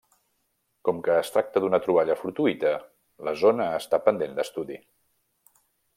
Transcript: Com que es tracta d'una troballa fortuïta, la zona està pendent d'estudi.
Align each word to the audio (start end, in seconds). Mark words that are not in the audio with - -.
Com 0.87 1.01
que 1.07 1.17
es 1.23 1.29
tracta 1.35 1.61
d'una 1.65 1.79
troballa 1.83 2.17
fortuïta, 2.21 2.73
la 3.29 3.35
zona 3.43 3.71
està 3.85 4.01
pendent 4.09 4.37
d'estudi. 4.41 4.79